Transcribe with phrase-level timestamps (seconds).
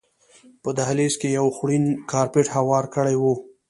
[0.63, 3.23] په دهلیز کې یې یو خوړین کارپېټ هوار کړی و.